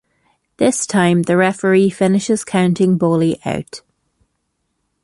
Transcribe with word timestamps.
This 0.57 0.87
time 0.87 1.21
the 1.21 1.37
referee 1.37 1.91
finishes 1.91 2.43
counting 2.43 2.97
Bolie 2.97 3.39
out. 3.45 3.83